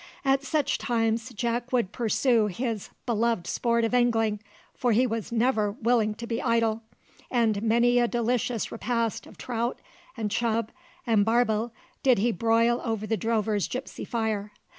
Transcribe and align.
At 0.25 0.43
such 0.43 0.79
times 0.79 1.29
Jack 1.29 1.71
would 1.71 1.91
pursue 1.91 2.47
his 2.47 2.89
beloved 3.05 3.45
sport 3.45 3.83
of 3.85 3.93
angling 3.93 4.39
for 4.73 4.93
he 4.93 5.05
was 5.05 5.31
never 5.31 5.73
willing 5.73 6.15
to 6.15 6.25
be 6.25 6.41
idle 6.41 6.81
and 7.29 7.61
many 7.61 7.99
a 7.99 8.07
delicious 8.07 8.71
repast 8.71 9.27
of 9.27 9.37
trout, 9.37 9.79
and 10.17 10.31
chub, 10.31 10.71
and 11.05 11.23
barbel 11.23 11.71
did 12.01 12.17
he 12.17 12.31
broil 12.31 12.81
over 12.83 13.05
the 13.05 13.15
drovers' 13.15 13.67
gipsy 13.67 14.03
fire. 14.03 14.51